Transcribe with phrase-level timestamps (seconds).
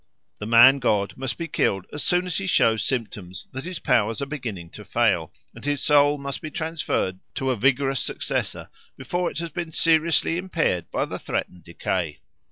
[0.39, 4.19] The man god must be killed as soon as he shows symptoms that his powers
[4.19, 9.29] are beginning to fail, and his soul must be transferred to a vigorous successor before
[9.29, 12.17] it has been seriously impaired by the threatened decay.